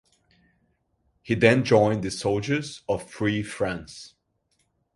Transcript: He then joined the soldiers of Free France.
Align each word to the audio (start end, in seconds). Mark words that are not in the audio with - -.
He 1.21 1.35
then 1.35 1.63
joined 1.63 2.01
the 2.03 2.09
soldiers 2.09 2.81
of 2.89 3.07
Free 3.07 3.43
France. 3.43 4.15